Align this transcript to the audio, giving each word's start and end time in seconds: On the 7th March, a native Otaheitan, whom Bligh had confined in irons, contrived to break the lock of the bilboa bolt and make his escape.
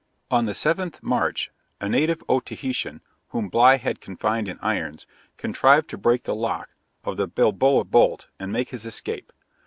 On 0.31 0.47
the 0.47 0.53
7th 0.53 1.03
March, 1.03 1.51
a 1.79 1.87
native 1.87 2.23
Otaheitan, 2.27 3.01
whom 3.29 3.49
Bligh 3.49 3.77
had 3.77 4.01
confined 4.01 4.47
in 4.47 4.57
irons, 4.59 5.05
contrived 5.37 5.91
to 5.91 5.95
break 5.99 6.23
the 6.23 6.33
lock 6.33 6.69
of 7.03 7.17
the 7.17 7.27
bilboa 7.27 7.83
bolt 7.85 8.27
and 8.39 8.51
make 8.51 8.69
his 8.69 8.83
escape. 8.83 9.31